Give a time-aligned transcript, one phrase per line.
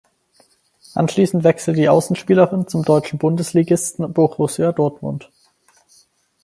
[0.95, 5.29] Anschließend wechselte die Außenspielerin zum deutschen Bundesligisten Borussia Dortmund.